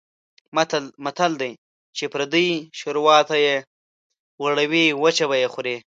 متل 1.05 1.31
دی: 1.41 1.51
چې 1.97 2.03
پردۍ 2.13 2.49
شوروا 2.79 3.17
ته 3.29 3.35
یې 3.45 3.55
وړوې 4.41 4.85
وچه 5.03 5.25
به 5.29 5.35
یې 5.41 5.47
خورې. 5.53 5.75